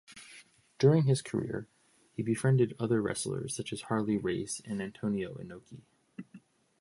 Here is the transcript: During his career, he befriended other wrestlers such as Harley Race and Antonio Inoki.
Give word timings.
During 0.79 1.03
his 1.03 1.21
career, 1.21 1.67
he 2.15 2.23
befriended 2.23 2.73
other 2.79 3.03
wrestlers 3.03 3.55
such 3.55 3.71
as 3.71 3.81
Harley 3.81 4.17
Race 4.17 4.59
and 4.65 4.81
Antonio 4.81 5.35
Inoki. 5.35 5.83